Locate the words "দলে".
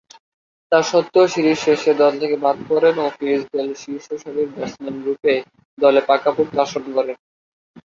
5.77-6.01